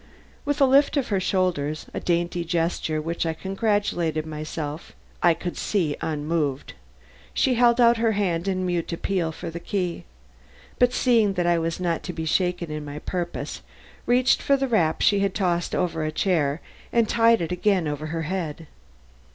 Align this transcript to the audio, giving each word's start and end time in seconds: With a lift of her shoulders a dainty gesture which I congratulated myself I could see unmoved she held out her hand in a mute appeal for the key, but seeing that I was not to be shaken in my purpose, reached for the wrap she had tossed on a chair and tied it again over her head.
With 0.45 0.59
a 0.59 0.65
lift 0.65 0.97
of 0.97 1.09
her 1.09 1.19
shoulders 1.19 1.85
a 1.93 1.99
dainty 1.99 2.43
gesture 2.43 2.99
which 2.99 3.23
I 3.23 3.33
congratulated 3.35 4.25
myself 4.25 4.95
I 5.21 5.35
could 5.35 5.55
see 5.55 5.95
unmoved 6.01 6.73
she 7.35 7.53
held 7.53 7.79
out 7.79 7.97
her 7.97 8.13
hand 8.13 8.47
in 8.47 8.61
a 8.63 8.65
mute 8.65 8.91
appeal 8.91 9.31
for 9.31 9.51
the 9.51 9.59
key, 9.59 10.05
but 10.79 10.91
seeing 10.91 11.33
that 11.33 11.45
I 11.45 11.59
was 11.59 11.79
not 11.79 12.01
to 12.01 12.13
be 12.13 12.25
shaken 12.25 12.71
in 12.71 12.83
my 12.83 12.97
purpose, 12.97 13.61
reached 14.07 14.41
for 14.41 14.57
the 14.57 14.67
wrap 14.67 15.01
she 15.03 15.19
had 15.19 15.35
tossed 15.35 15.75
on 15.75 15.95
a 15.97 16.11
chair 16.11 16.61
and 16.91 17.07
tied 17.07 17.39
it 17.39 17.51
again 17.51 17.87
over 17.87 18.07
her 18.07 18.23
head. 18.23 18.65